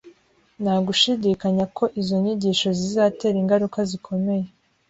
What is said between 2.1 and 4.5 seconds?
nyigisho zizatera ingaruka zikomeye.